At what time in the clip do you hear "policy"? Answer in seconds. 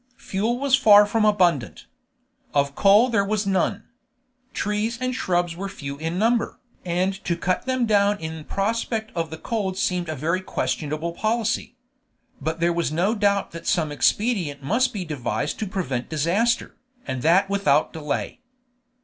11.11-11.75